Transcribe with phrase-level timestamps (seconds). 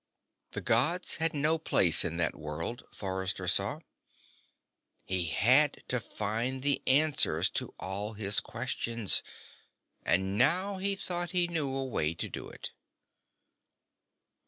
[0.53, 3.81] The Gods had no place in that world, Forrester saw.
[5.05, 9.21] He had to find the answers to all of his questions
[10.01, 12.71] and now he thought he knew a way to do it.